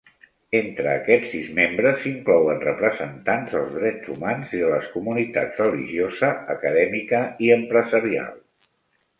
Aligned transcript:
Entre 0.59 0.87
aquests 0.91 1.33
sis 1.33 1.49
membres 1.57 1.99
s'inclouen 2.05 2.63
representants 2.63 3.53
dels 3.57 3.75
drets 3.81 4.09
humans 4.15 4.55
i 4.55 4.63
de 4.63 4.73
les 4.73 4.89
comunitats 4.97 5.63
religiosa, 5.65 6.33
acadèmica 6.57 7.25
i 7.49 7.55
empresarial. 7.61 8.35